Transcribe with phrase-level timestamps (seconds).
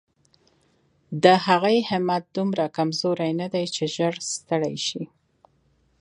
[1.23, 5.03] د هغې همت دومره کمزوری نه دی چې ژر ستړې شي.